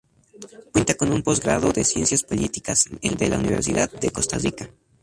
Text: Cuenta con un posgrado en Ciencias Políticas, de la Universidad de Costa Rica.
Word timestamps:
Cuenta 0.71 0.95
con 0.95 1.11
un 1.11 1.21
posgrado 1.21 1.71
en 1.75 1.85
Ciencias 1.85 2.23
Políticas, 2.23 2.89
de 3.01 3.29
la 3.29 3.37
Universidad 3.37 3.91
de 3.91 4.09
Costa 4.09 4.39
Rica. 4.39 4.67